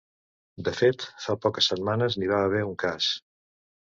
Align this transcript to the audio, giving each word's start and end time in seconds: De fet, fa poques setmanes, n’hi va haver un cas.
De 0.67 0.71
fet, 0.77 1.05
fa 1.25 1.35
poques 1.43 1.69
setmanes, 1.73 2.17
n’hi 2.21 2.31
va 2.33 2.41
haver 2.47 2.65
un 2.71 2.75
cas. 2.87 3.13